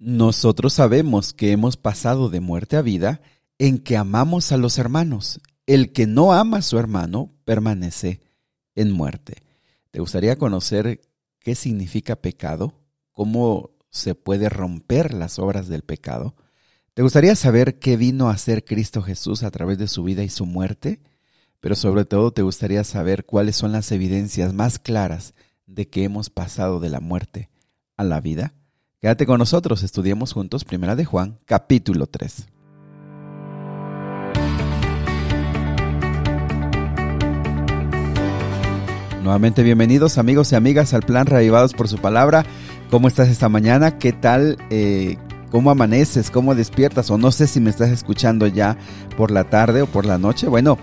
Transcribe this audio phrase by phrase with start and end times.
[0.00, 3.20] Nosotros sabemos que hemos pasado de muerte a vida
[3.58, 5.42] en que amamos a los hermanos.
[5.66, 8.22] El que no ama a su hermano permanece
[8.74, 9.42] en muerte.
[9.90, 11.02] ¿Te gustaría conocer
[11.38, 12.80] qué significa pecado?
[13.12, 16.34] ¿Cómo se puede romper las obras del pecado?
[16.94, 20.30] ¿Te gustaría saber qué vino a hacer Cristo Jesús a través de su vida y
[20.30, 21.02] su muerte?
[21.60, 25.34] Pero sobre todo te gustaría saber cuáles son las evidencias más claras
[25.66, 27.50] de que hemos pasado de la muerte
[27.98, 28.54] a la vida.
[29.02, 32.48] Quédate con nosotros, estudiemos juntos Primera de Juan, capítulo 3.
[39.22, 42.44] Nuevamente bienvenidos amigos y amigas al plan Reavivados por su palabra.
[42.90, 43.96] ¿Cómo estás esta mañana?
[43.96, 44.58] ¿Qué tal?
[44.68, 45.16] Eh,
[45.50, 46.30] ¿Cómo amaneces?
[46.30, 47.10] ¿Cómo despiertas?
[47.10, 48.76] O no sé si me estás escuchando ya
[49.16, 50.46] por la tarde o por la noche.
[50.46, 50.76] Bueno,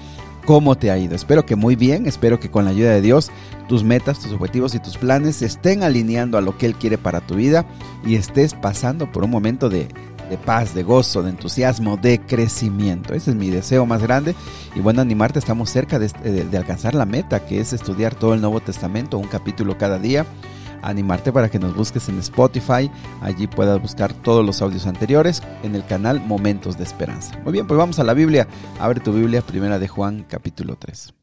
[0.47, 1.13] ¿Cómo te ha ido?
[1.13, 3.31] Espero que muy bien, espero que con la ayuda de Dios
[3.67, 6.97] tus metas, tus objetivos y tus planes se estén alineando a lo que Él quiere
[6.97, 7.65] para tu vida
[8.05, 9.89] y estés pasando por un momento de,
[10.45, 13.13] paz, de gozo, de entusiasmo, de crecimiento.
[13.13, 14.35] Ese es mi deseo más grande
[14.73, 18.39] y bueno, animarte, estamos cerca de, de alcanzar la meta que es estudiar todo el
[18.39, 20.25] Nuevo Testamento, un capítulo cada día
[20.81, 22.89] animarte para que nos busques en Spotify.
[23.21, 27.37] Allí puedas buscar todos los audios anteriores en el canal Momentos de Esperanza.
[27.43, 28.47] Muy bien, pues vamos a la Biblia.
[28.79, 31.13] Abre tu Biblia, primera de Juan, capítulo 3.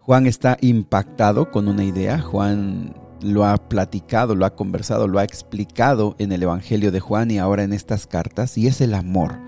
[0.00, 2.20] Juan está impactado con una idea.
[2.20, 7.30] Juan lo ha platicado, lo ha conversado, lo ha explicado en el Evangelio de Juan
[7.30, 9.47] y ahora en estas cartas, y es el amor.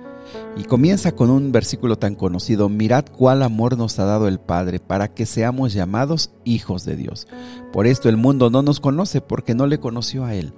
[0.57, 4.81] Y comienza con un versículo tan conocido, mirad cuál amor nos ha dado el Padre
[4.81, 7.29] para que seamos llamados hijos de Dios.
[7.73, 10.53] Por esto el mundo no nos conoce porque no le conoció a Él.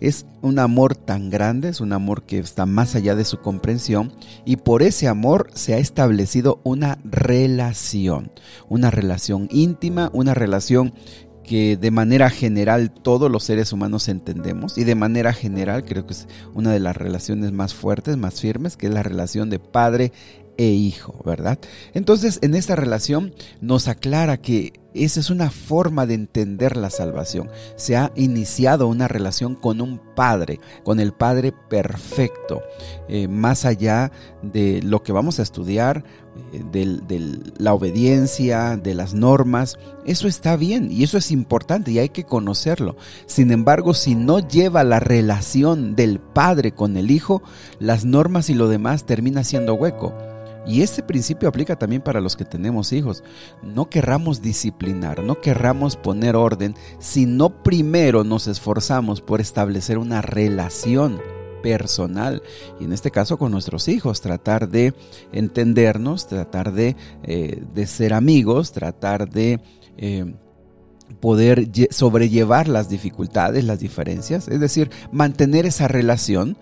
[0.00, 4.12] Es un amor tan grande, es un amor que está más allá de su comprensión
[4.44, 8.30] y por ese amor se ha establecido una relación,
[8.68, 10.92] una relación íntima, una relación
[11.48, 16.12] que de manera general todos los seres humanos entendemos y de manera general creo que
[16.12, 20.12] es una de las relaciones más fuertes, más firmes, que es la relación de padre
[20.58, 21.58] e hijo, ¿verdad?
[21.94, 27.48] Entonces, en esta relación nos aclara que esa es una forma de entender la salvación.
[27.76, 32.62] Se ha iniciado una relación con un Padre, con el Padre perfecto,
[33.08, 34.10] eh, más allá
[34.42, 36.04] de lo que vamos a estudiar,
[36.52, 39.78] eh, de, la obediencia, de las normas.
[40.06, 42.96] Eso está bien y eso es importante y hay que conocerlo.
[43.26, 47.42] Sin embargo, si no lleva la relación del Padre con el Hijo,
[47.78, 50.12] las normas y lo demás termina siendo hueco.
[50.68, 53.24] Y ese principio aplica también para los que tenemos hijos.
[53.62, 60.20] No querramos disciplinar, no querramos poner orden si no primero nos esforzamos por establecer una
[60.20, 61.20] relación
[61.62, 62.42] personal
[62.78, 64.94] y en este caso con nuestros hijos, tratar de
[65.32, 69.60] entendernos, tratar de, eh, ser amigos, tratar de...
[69.96, 70.34] Eh,
[71.20, 76.58] poder sobrellevar las dificultades, las diferencias, es decir, mantener esa relación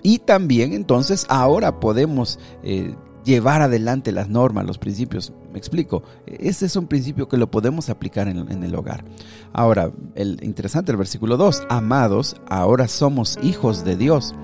[0.00, 2.94] y también entonces ahora podemos eh,
[3.24, 5.32] llevar adelante las normas, los principios.
[5.52, 6.02] Me explico.
[6.26, 9.04] Ese es un principio que lo podemos aplicar en, el hogar.
[9.52, 11.64] Ahora, el interesante el versículo 2.
[11.68, 14.34] Amados, ahora somos hijos de Dios.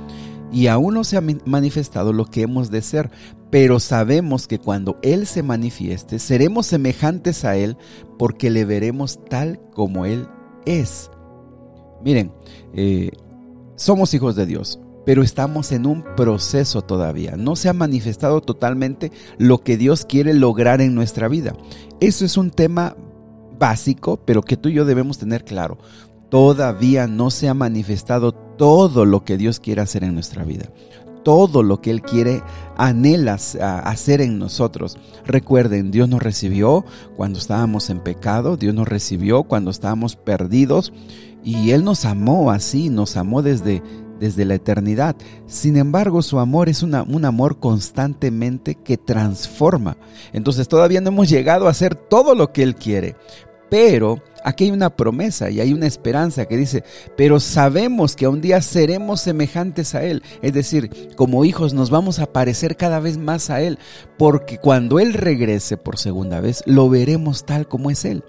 [0.53, 3.11] Y aún no se ha manifestado lo que hemos de ser,
[3.51, 7.77] pero sabemos que cuando Él se manifieste, seremos semejantes a Él
[8.17, 10.29] porque le veremos tal como Él
[10.65, 11.11] es.
[12.05, 12.33] Miren,
[12.75, 13.11] eh,
[13.75, 17.37] somos hijos de Dios pero estamos en un proceso todavía.
[17.39, 21.55] No se ha manifestado totalmente lo que Dios quiere lograr en nuestra vida.
[22.01, 22.97] Eso es un tema
[23.57, 25.79] básico, pero que tú y yo debemos tener claro.
[26.29, 30.73] Todavía no se ha manifestado todo lo que Dios quiere hacer en nuestra vida.
[31.23, 32.43] Todo lo que Él quiere,
[32.77, 34.99] anhela hacer en nosotros.
[35.25, 36.85] Recuerden, Dios nos recibió
[37.17, 40.93] cuando estábamos en pecado, Dios nos recibió cuando estábamos perdidos
[41.45, 43.83] y Él nos amó así, nos amó desde,
[44.21, 45.17] desde la eternidad.
[45.47, 46.95] Sin embargo, su amor es un
[47.25, 49.97] amor constantemente que transforma.
[50.33, 53.17] Entonces todavía no hemos llegado a hacer todo lo que Él quiere.
[53.69, 56.85] Pero aquí hay una promesa y hay una esperanza que dice,
[57.17, 60.23] pero sabemos que un día seremos semejantes a Él.
[60.41, 63.79] Es decir, como hijos nos vamos a parecer cada vez más a Él,
[64.19, 68.23] porque cuando Él regrese por segunda vez, lo veremos tal como es Él.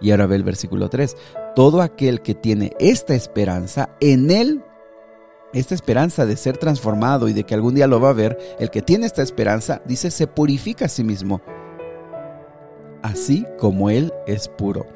[0.00, 1.16] Y ahora ve el versículo 3.
[1.54, 4.62] Todo aquel que tiene esta esperanza, en Él
[5.58, 8.70] esta esperanza de ser transformado y de que algún día lo va a ver, el
[8.70, 11.40] que tiene esta esperanza, dice, se purifica a sí mismo,
[13.02, 14.86] así como Él es puro.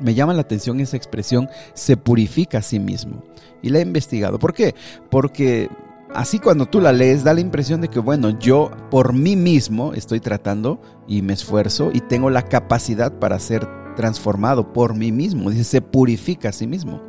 [0.00, 3.22] Me llama la atención esa expresión, se purifica a sí mismo.
[3.62, 4.38] Y la he investigado.
[4.38, 4.74] ¿Por qué?
[5.10, 5.68] Porque
[6.14, 9.94] así cuando tú la lees da la impresión de que, bueno, yo por mí mismo
[9.94, 15.50] estoy tratando y me esfuerzo y tengo la capacidad para ser transformado por mí mismo.
[15.50, 17.02] Dice, se purifica a sí mismo.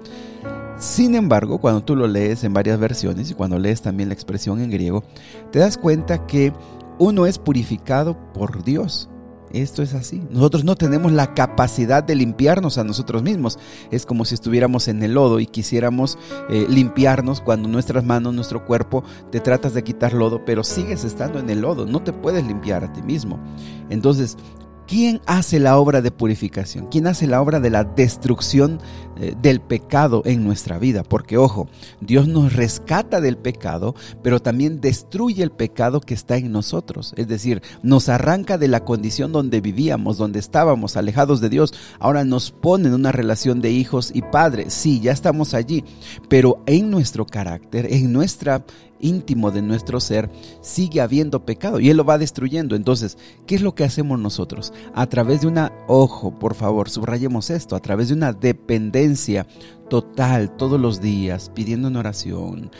[0.79, 4.61] Sin embargo, cuando tú lo lees en varias versiones y cuando lees también la expresión
[4.61, 5.03] en griego,
[5.51, 6.53] te das cuenta que
[6.97, 9.09] uno es purificado por Dios.
[9.51, 10.21] Esto es así.
[10.29, 13.59] Nosotros no tenemos la capacidad de limpiarnos a nosotros mismos.
[13.91, 16.17] Es como si estuviéramos en el lodo y quisiéramos
[16.49, 21.39] eh, limpiarnos cuando nuestras manos, nuestro cuerpo, te tratas de quitar lodo, pero sigues estando
[21.39, 21.85] en el lodo.
[21.85, 23.37] No te puedes limpiar a ti mismo.
[23.89, 24.37] Entonces,
[24.89, 26.87] ¿Quién hace la obra de purificación?
[26.87, 28.79] ¿Quién hace la obra de la destrucción
[29.21, 31.03] eh, del pecado en nuestra vida?
[31.03, 31.69] Porque ojo,
[32.01, 33.93] Dios nos rescata del pecado,
[34.23, 37.13] pero también destruye el pecado que está en nosotros.
[37.17, 41.71] Es decir, nos arranca de la condición donde vivíamos, donde estábamos alejados de Dios.
[41.99, 44.73] Ahora nos pone en una relación de hijos y padres.
[44.73, 45.83] Sí, ya estamos allí,
[46.29, 48.65] pero en nuestro carácter, en nuestra
[48.99, 50.29] íntimo de nuestro ser
[50.61, 52.75] sigue habiendo pecado y Él lo va destruyendo.
[52.75, 54.73] Entonces, ¿qué es lo que hacemos nosotros?
[54.93, 59.47] A través de una, ojo, por favor, subrayemos esto, a través de una dependencia
[59.89, 62.71] total todos los días, pidiendo en oración,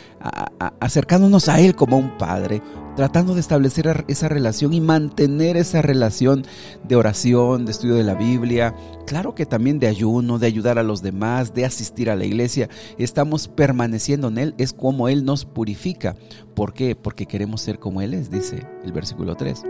[0.80, 2.62] acercándonos a Él como un Padre,
[2.96, 6.44] tratando de establecer esa relación y mantener esa relación
[6.84, 8.74] de oración, de estudio de la Biblia,
[9.06, 12.68] claro que también de ayuno, de ayudar a los demás, de asistir a la iglesia,
[12.96, 16.16] estamos permaneciendo en Él, es como Él nos purifica.
[16.54, 16.96] ¿Por qué?
[16.96, 19.64] Porque queremos ser como Él es, dice el versículo 3.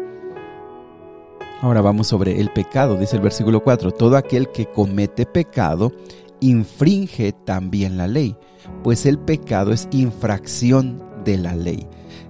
[1.62, 3.90] Ahora vamos sobre el pecado, dice el versículo 4.
[3.90, 5.92] Todo aquel que comete pecado
[6.40, 8.36] infringe también la ley,
[8.82, 11.86] pues el pecado es infracción de la ley.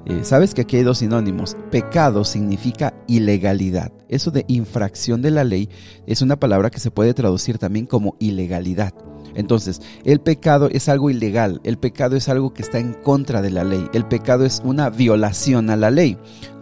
[0.06, 1.56] Eh, Sabes que aquí hay dos sinónimos.
[1.70, 3.92] Pecado significa ilegalidad.
[4.08, 5.68] Eso de infracción de la ley
[6.06, 8.92] es una palabra que se puede traducir también como ilegalidad.
[9.34, 13.50] Entonces, el pecado es algo ilegal, el pecado es algo que está en contra de
[13.50, 16.18] la ley, el pecado es una violación a la ley.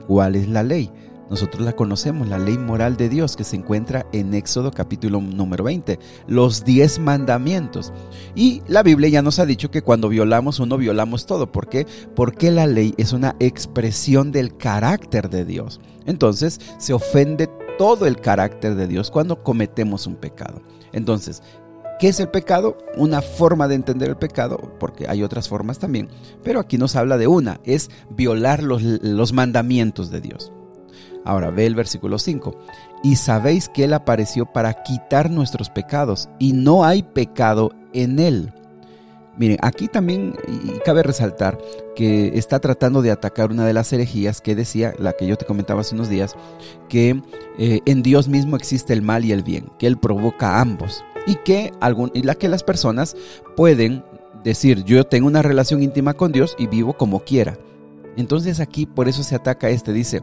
[0.07, 0.91] ¿Cuál es la ley?
[1.31, 5.65] Nosotros la conocemos, la ley moral de Dios que se encuentra en Éxodo capítulo número
[5.65, 7.93] 20, los diez mandamientos.
[8.35, 11.53] Y la Biblia ya nos ha dicho que cuando violamos uno violamos todo.
[11.53, 11.87] ¿Por qué?
[12.15, 15.81] Porque la ley es una expresión del carácter de Dios.
[16.07, 20.63] Entonces se ofende todo el carácter de Dios cuando cometemos un pecado.
[20.93, 21.43] Entonces,
[21.99, 22.79] ¿Qué es el pecado?
[22.97, 26.09] Una forma de entender el pecado, porque hay otras formas también,
[26.45, 30.53] pero aquí nos habla de una, es violar los, los mandamientos de Dios.
[31.29, 32.55] Ahora ve el versículo 5.
[33.03, 38.51] Y sabéis que Él apareció para quitar nuestros pecados y no hay pecado en Él.
[39.37, 40.35] Miren, aquí también
[40.87, 41.59] cabe resaltar
[41.95, 45.45] que está tratando de atacar una de las herejías que decía, la que yo te
[45.45, 46.35] comentaba hace unos días,
[46.89, 47.23] que
[47.59, 51.35] eh, en Dios mismo existe el mal y el bien, que Él provoca ambos y
[51.37, 53.17] que, algún, y que las personas
[53.55, 54.03] pueden
[54.43, 57.59] decir, yo tengo una relación íntima con Dios y vivo como quiera.
[58.17, 60.23] Entonces aquí por eso se ataca este, dice,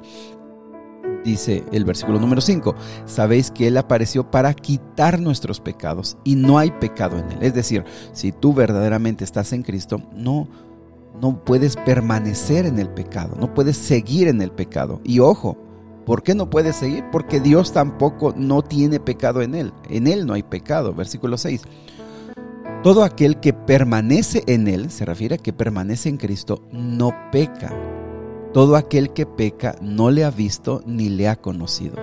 [1.26, 2.76] dice el versículo número 5,
[3.06, 7.38] sabéis que Él apareció para quitar nuestros pecados y no hay pecado en Él.
[7.42, 7.84] Es decir,
[8.14, 10.48] si tú verdaderamente estás en Cristo, no,
[11.22, 15.02] no puedes permanecer en el pecado, no puedes seguir en el pecado.
[15.04, 15.58] Y ojo,
[16.06, 17.04] ¿por qué no puedes seguir?
[17.12, 19.74] Porque Dios tampoco no tiene pecado en Él.
[19.90, 20.94] En Él no hay pecado.
[20.94, 21.64] Versículo 6.
[22.84, 27.95] Todo aquel que permanece en Él, se refiere a que permanece en Cristo, no peca.
[28.56, 31.98] Todo aquel que peca no le ha visto ni le ha conocido.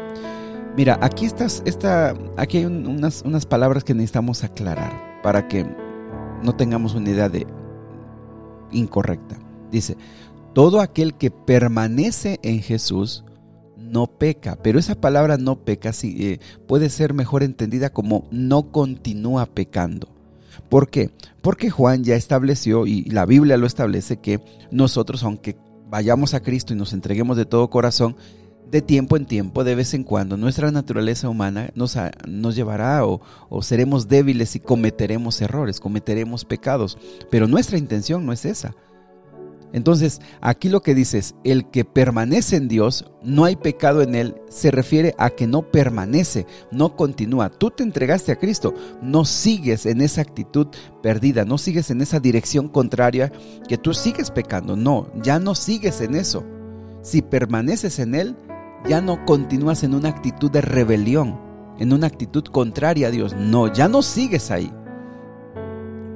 [0.76, 5.64] Mira, aquí, estás, esta, aquí hay unas, unas palabras que necesitamos aclarar para que
[6.43, 7.46] no tengamos una idea de
[8.70, 9.38] incorrecta.
[9.71, 9.97] Dice,
[10.52, 13.25] todo aquel que permanece en Jesús
[13.78, 18.71] no peca, pero esa palabra no peca sí, eh, puede ser mejor entendida como no
[18.71, 20.09] continúa pecando.
[20.68, 21.12] ¿Por qué?
[21.40, 24.38] Porque Juan ya estableció, y la Biblia lo establece, que
[24.71, 25.56] nosotros, aunque
[25.92, 28.16] vayamos a Cristo y nos entreguemos de todo corazón,
[28.70, 33.20] de tiempo en tiempo, de vez en cuando, nuestra naturaleza humana nos, nos llevará o,
[33.50, 36.96] o, seremos débiles y cometeremos errores, cometeremos pecados.
[37.30, 38.75] Pero nuestra intención no es esa.
[39.73, 44.37] Entonces, aquí lo que dices, el que permanece en Dios, no hay pecado en él,
[44.50, 47.49] se refiere a que no permanece, no continúa.
[47.49, 50.69] Tú te entregaste a Cristo, no sigues en esa actitud
[51.02, 53.33] perdida, no sigues en esa dirección contraria
[53.67, 56.45] que tú sigues pecando, no, ya no sigues en eso.
[57.00, 58.37] Si permaneces en él,
[58.88, 61.41] ya no continúas en una actitud de rebelión,
[61.79, 64.71] en una actitud contraria a Dios, no, ya no sigues ahí.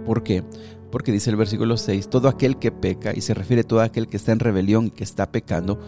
[0.05, 0.45] ¿Por qué?
[0.90, 4.09] Porque dice el versículo 6, todo aquel que peca, y se refiere a todo aquel
[4.09, 5.78] que está en rebelión y que está pecando,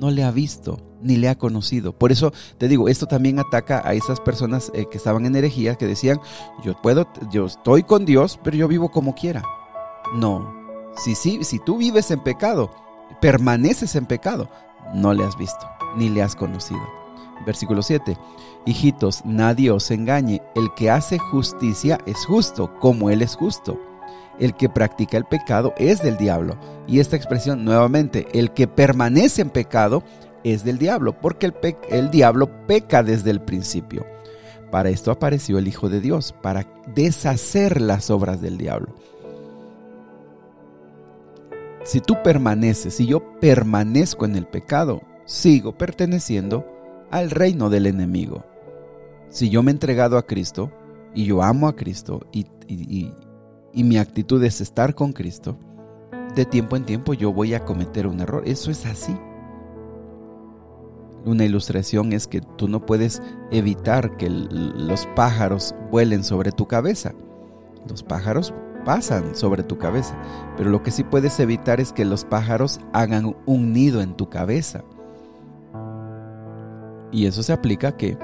[0.00, 1.96] no le ha visto ni le ha conocido.
[1.96, 5.76] Por eso te digo, esto también ataca a esas personas eh, que estaban en herejía,
[5.76, 6.18] que decían,
[6.64, 9.42] yo puedo, yo estoy con Dios, pero yo vivo como quiera.
[10.14, 10.52] No,
[10.96, 12.70] si, si, si tú vives en pecado,
[13.20, 14.48] permaneces en pecado,
[14.94, 16.82] no le has visto ni le has conocido.
[17.46, 18.16] Versículo 7.
[18.66, 23.78] Hijitos, nadie os engañe, el que hace justicia es justo, como Él es justo.
[24.38, 26.56] El que practica el pecado es del diablo.
[26.86, 30.02] Y esta expresión nuevamente, el que permanece en pecado
[30.42, 31.52] es del diablo, porque
[31.88, 34.06] el, diablo peca desde el principio.
[34.70, 38.94] Para esto apareció el Hijo de Dios, para deshacer las obras del diablo.
[41.84, 46.66] Si tú permaneces, si yo permanezco en el pecado, sigo perteneciendo
[47.10, 48.44] al reino del enemigo.
[49.28, 50.72] Si yo me he entregado a Cristo
[51.14, 52.46] y yo amo a Cristo y
[53.82, 55.58] mi actitud es estar con Cristo,
[56.34, 58.42] de tiempo en tiempo yo voy a cometer un error.
[58.46, 59.16] Eso es así.
[61.24, 67.14] Una ilustración es que tú no puedes evitar que los pájaros vuelen sobre tu cabeza.
[67.88, 68.52] Los pájaros
[68.84, 70.14] pasan sobre tu cabeza,
[70.58, 74.28] pero lo que sí puedes evitar es que los pájaros hagan un nido en tu
[74.28, 74.84] cabeza.
[77.10, 78.18] Y eso se aplica que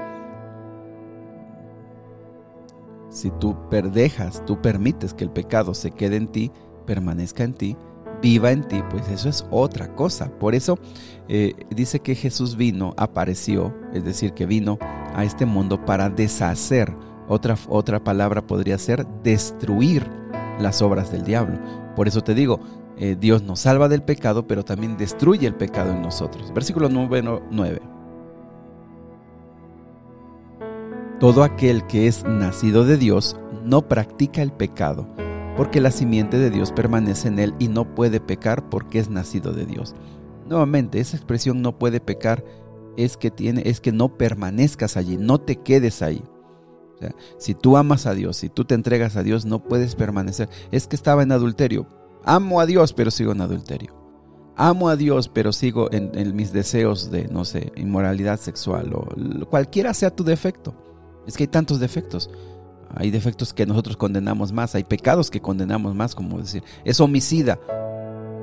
[3.11, 6.51] si tú perdejas, tú permites que el pecado se quede en ti,
[6.85, 7.77] permanezca en ti,
[8.21, 10.31] viva en ti, pues eso es otra cosa.
[10.39, 10.79] Por eso
[11.27, 14.79] eh, dice que Jesús vino, apareció, es decir, que vino
[15.13, 16.95] a este mundo para deshacer.
[17.27, 20.09] Otra, otra palabra podría ser destruir
[20.59, 21.59] las obras del diablo.
[21.95, 22.61] Por eso te digo,
[22.97, 26.53] eh, Dios nos salva del pecado, pero también destruye el pecado en nosotros.
[26.53, 27.90] Versículo 9.
[31.21, 35.07] Todo aquel que es nacido de Dios no practica el pecado
[35.55, 39.53] porque la simiente de Dios permanece en él y no puede pecar porque es nacido
[39.53, 39.93] de Dios.
[40.47, 42.43] Nuevamente, esa expresión no puede pecar
[42.97, 46.23] es que tiene es que no permanezcas allí, no te quedes ahí.
[47.37, 50.49] si tú amas a Dios, si tú te entregas a Dios, no puedes permanecer.
[50.71, 51.85] Es que estaba en adulterio.
[52.25, 53.95] Amo a Dios, pero sigo en adulterio.
[54.55, 59.49] Amo a Dios, pero sigo en, en mis deseos de, no sé, inmoralidad sexual o
[59.51, 60.73] cualquiera sea tu defecto.
[61.27, 62.29] Es que hay tantos defectos.
[62.95, 67.59] Hay defectos que nosotros condenamos más, hay pecados que condenamos más, como decir, es homicida.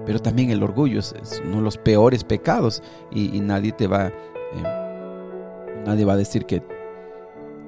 [0.06, 2.82] Pero también el orgullo es, uno de los peores pecados
[3.12, 6.62] y, nadie te va, eh, nadie va a decir que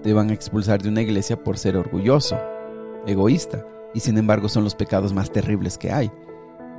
[0.02, 2.38] te van a expulsar de una iglesia por ser orgulloso,
[3.07, 3.67] egoísta.
[3.93, 6.11] Y sin embargo son los pecados más terribles que hay.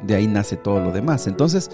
[0.04, 1.28] De ahí nace todo lo demás.
[1.28, 1.70] Entonces,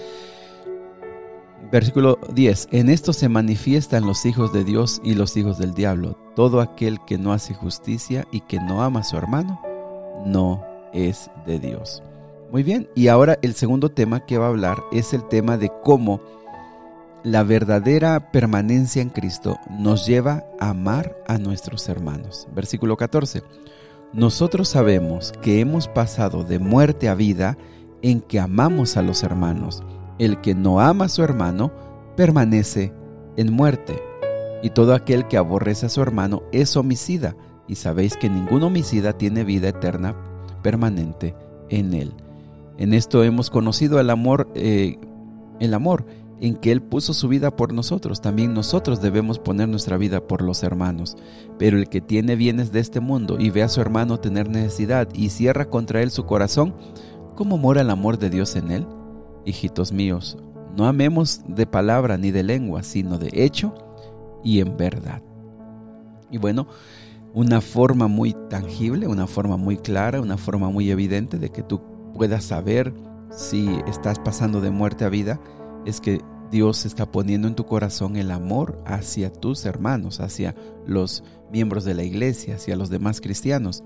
[1.71, 2.69] Versículo 10.
[2.71, 6.17] En esto se manifiestan los hijos de Dios y los hijos del diablo.
[6.36, 9.59] Todo aquel que no hace justicia y que no ama a su hermano,
[10.25, 12.03] no es de Dios.
[12.51, 15.69] Muy bien, y ahora el segundo tema que va a hablar es el tema de
[15.83, 16.21] cómo
[17.24, 22.47] la verdadera permanencia en Cristo nos lleva a amar a nuestros hermanos.
[22.55, 23.43] Versículo 14.
[24.13, 27.57] Nosotros sabemos que hemos pasado de muerte a vida
[28.01, 29.83] en que amamos a los hermanos.
[30.19, 31.71] El que no ama a su hermano
[32.15, 32.93] permanece
[33.36, 34.01] en muerte,
[34.63, 37.36] y todo aquel que aborrece a su hermano es homicida,
[37.67, 40.15] y sabéis que ningún homicida tiene vida eterna
[40.63, 41.36] permanente
[41.69, 42.13] en él.
[42.77, 44.97] En esto hemos conocido el amor, eh,
[45.59, 46.05] el amor
[46.39, 48.21] en que Él puso su vida por nosotros.
[48.21, 51.17] También nosotros debemos poner nuestra vida por los hermanos.
[51.57, 55.07] Pero el que tiene bienes de este mundo y ve a su hermano tener necesidad
[55.13, 56.75] y cierra contra él su corazón,
[57.36, 58.86] ¿cómo mora el amor de Dios en él?
[59.47, 60.37] Hijitos míos,
[60.75, 63.73] no amemos de palabra ni de lengua, sino de hecho
[64.43, 65.23] y en verdad.
[66.29, 66.67] Y bueno,
[67.33, 71.81] una forma muy tangible, una forma muy clara, una forma muy evidente de que tú
[72.13, 72.93] puedas saber
[73.31, 75.39] si estás pasando de muerte a vida,
[75.85, 81.23] es que Dios está poniendo en tu corazón el amor hacia tus hermanos, hacia los
[81.51, 83.83] miembros de la iglesia, hacia los demás cristianos.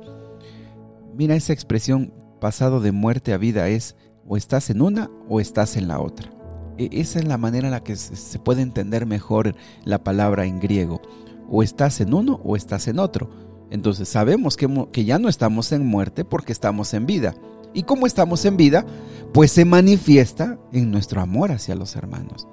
[1.15, 3.95] Mira esa expresión pasado de muerte a vida es
[4.27, 6.31] o estás en una o estás en la otra.
[6.77, 10.59] E, esa es la manera en la que se puede entender mejor la palabra en
[10.59, 11.01] griego.
[11.49, 13.29] O estás en uno o estás en otro.
[13.69, 17.35] Entonces sabemos que, que ya no estamos en muerte porque estamos en vida.
[17.73, 18.85] ¿Y cómo estamos en vida?
[19.33, 22.47] Pues se manifiesta en nuestro amor hacia los hermanos.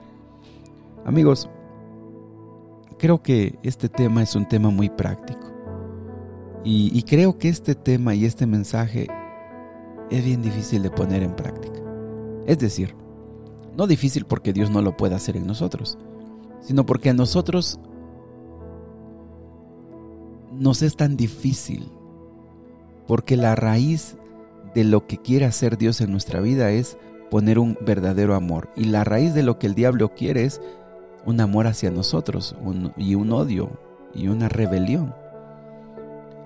[1.04, 1.48] Amigos,
[2.98, 5.40] creo que este tema es un tema muy práctico.
[6.64, 9.06] Y, y, creo que este tema y este mensaje
[10.10, 11.80] es bien difícil de poner en práctica.
[12.46, 12.94] Es decir,
[13.76, 15.98] no difícil porque Dios no lo puede hacer en nosotros,
[16.60, 17.78] sino porque a nosotros
[20.52, 21.90] nos es tan difícil,
[23.06, 24.16] porque la raíz
[24.74, 26.98] de lo que quiere hacer Dios en nuestra vida es
[27.30, 28.68] poner un verdadero amor.
[28.76, 30.60] Y la raíz de lo que el diablo quiere es
[31.24, 32.56] un amor hacia nosotros
[32.96, 33.70] y un odio
[34.14, 35.14] y una rebelión.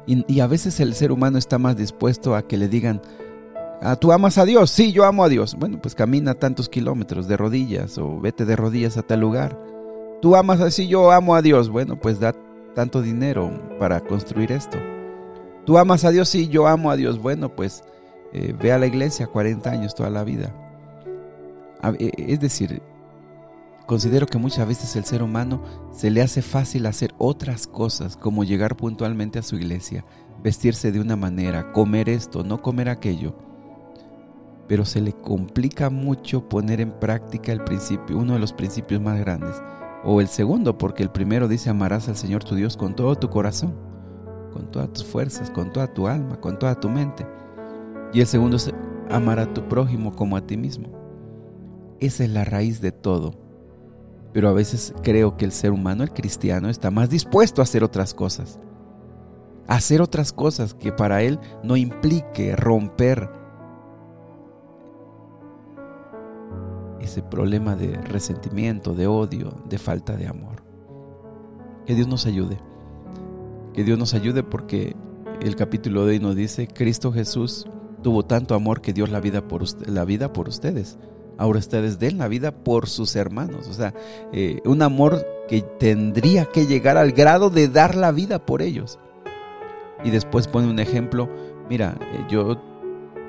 [0.06, 3.00] Y, a veces el ser humano está más dispuesto a que le digan,
[3.84, 4.70] Ah, ¿Tú amas a Dios?
[4.70, 5.56] Sí, yo amo a Dios.
[5.56, 9.58] Bueno, pues camina tantos kilómetros de rodillas o vete de rodillas a tal lugar.
[10.20, 10.86] ¿Tú amas así?
[10.86, 11.68] Yo amo a Dios.
[11.68, 12.32] Bueno, pues da
[12.76, 14.78] tanto dinero para construir esto.
[15.66, 16.28] ¿Tú amas a Dios?
[16.28, 17.20] Sí, yo amo a Dios.
[17.20, 17.82] Bueno, pues
[18.32, 20.54] eh, ve a la iglesia 40 años toda la vida.
[21.98, 22.80] E, es decir,
[23.86, 25.60] considero que muchas veces el ser humano
[25.90, 30.04] se le hace fácil hacer otras cosas, como llegar puntualmente a su iglesia,
[30.40, 33.34] vestirse de una manera, comer esto, no comer aquello.
[34.68, 39.18] Pero se le complica mucho poner en práctica el principio, uno de los principios más
[39.18, 39.62] grandes.
[40.04, 43.28] O el segundo, porque el primero dice amarás al Señor tu Dios con todo tu
[43.28, 43.74] corazón,
[44.52, 47.26] con todas tus fuerzas, con toda tu alma, con toda tu mente.
[48.12, 48.72] Y el segundo es
[49.10, 50.88] amar a tu prójimo como a ti mismo.
[52.00, 53.34] Esa es la raíz de todo.
[54.32, 57.84] Pero a veces creo que el ser humano, el cristiano, está más dispuesto a hacer
[57.84, 58.58] otras cosas
[59.66, 63.30] hacer otras cosas que para Él no implique romper
[67.12, 70.62] ese problema de resentimiento, de odio, de falta de amor.
[71.84, 72.58] Que Dios nos ayude.
[73.74, 74.96] Que Dios nos ayude porque
[75.42, 77.66] el capítulo de hoy nos dice, Cristo Jesús
[78.02, 80.98] tuvo tanto amor que dio la vida por, la vida por ustedes.
[81.36, 83.68] Ahora ustedes den la vida por sus hermanos.
[83.68, 83.92] O sea,
[84.32, 88.98] eh, un amor que tendría que llegar al grado de dar la vida por ellos
[90.02, 91.28] y después pone un ejemplo,
[91.68, 92.60] mira, eh, yo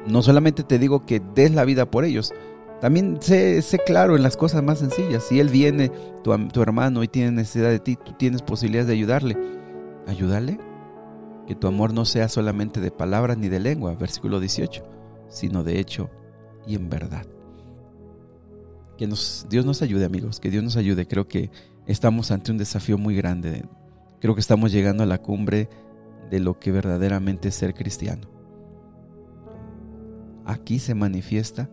[0.07, 2.33] no solamente te digo que des la vida por ellos,
[2.81, 5.23] también sé, sé claro en las cosas más sencillas.
[5.23, 5.89] Si él viene,
[6.23, 9.37] tu, tu, hermano, y tiene necesidad de ti, tú tienes posibilidades de ayudarle.
[10.07, 10.59] Ayúdale.
[11.47, 14.83] Que tu amor no sea solamente de palabras ni de lengua, versículo 18,
[15.29, 16.09] sino de hecho
[16.65, 17.25] y en verdad.
[18.97, 21.07] Que nos, Dios nos ayude, amigos, que Dios nos ayude.
[21.07, 21.51] Creo que
[21.85, 23.65] estamos ante un desafío muy grande.
[24.19, 25.69] Creo que estamos llegando a la cumbre
[26.29, 28.27] de lo que verdaderamente es ser cristiano.
[30.45, 31.69] Aquí se manifiesta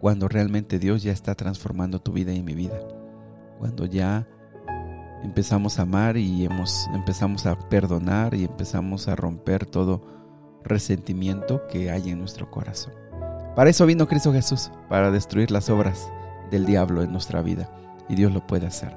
[0.00, 2.78] cuando realmente Dios ya está transformando tu vida y mi vida.
[3.58, 4.26] Cuando ya
[5.22, 10.02] empezamos a amar y hemos, empezamos a perdonar y empezamos a romper todo
[10.64, 12.92] resentimiento que hay en nuestro corazón.
[13.56, 16.10] Para eso vino Cristo Jesús, para destruir las obras
[16.50, 17.68] del diablo en nuestra vida.
[18.08, 18.94] Y Dios lo puede hacer.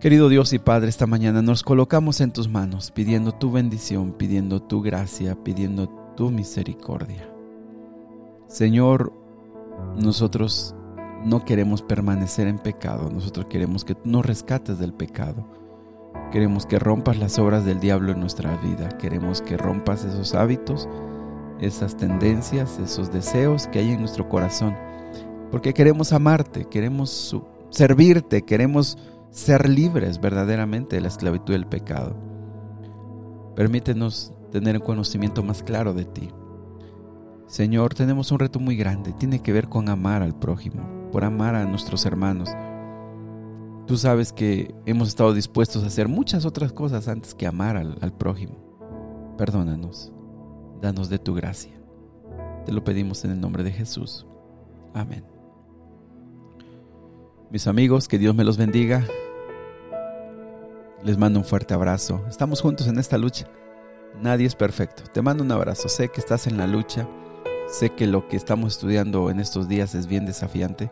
[0.00, 4.60] Querido Dios y Padre, esta mañana nos colocamos en tus manos, pidiendo tu bendición, pidiendo
[4.60, 7.28] tu gracia, pidiendo tu misericordia.
[8.46, 9.12] Señor,
[9.96, 10.74] nosotros
[11.24, 15.46] no queremos permanecer en pecado, nosotros queremos que nos rescates del pecado.
[16.30, 20.88] Queremos que rompas las obras del diablo en nuestra vida, queremos que rompas esos hábitos,
[21.60, 24.76] esas tendencias, esos deseos que hay en nuestro corazón,
[25.50, 27.36] porque queremos amarte, queremos
[27.70, 28.98] servirte, queremos
[29.30, 32.16] ser libres verdaderamente de la esclavitud del pecado.
[33.54, 36.30] Permítenos tener un conocimiento más claro de ti.
[37.54, 41.54] Señor, tenemos un reto muy grande, tiene que ver con amar al prójimo, por amar
[41.54, 42.50] a nuestros hermanos.
[43.86, 48.12] Tú sabes que hemos estado dispuestos a hacer muchas otras cosas antes que amar al,
[48.12, 48.56] prójimo.
[49.38, 50.12] Perdónanos,
[50.82, 51.70] danos de tu gracia.
[52.66, 54.26] Te lo pedimos en el nombre de Jesús.
[54.92, 55.24] Amén.
[57.52, 59.06] Mis amigos, que Dios me los bendiga.
[61.04, 62.20] Les mando un fuerte abrazo.
[62.28, 63.46] Estamos juntos en esta lucha.
[64.20, 65.04] Nadie es perfecto.
[65.04, 65.88] Te mando un abrazo.
[65.88, 67.06] Sé que estás en la lucha.
[67.66, 70.90] Sé que lo que estamos estudiando en estos días es bien desafiante.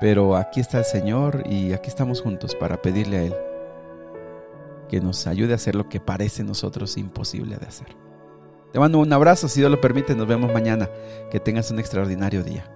[0.00, 3.34] Pero aquí está el Señor y aquí estamos juntos para pedirle a Él
[4.90, 7.86] que nos ayude a hacer lo que parece nosotros imposible de hacer.
[8.72, 10.88] Te mando un abrazo, si Dios lo permite, nos vemos mañana.
[11.30, 12.68] Que tengas un extraordinario día.